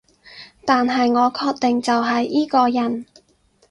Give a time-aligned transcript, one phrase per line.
[0.65, 3.05] 但係我確定就係依個人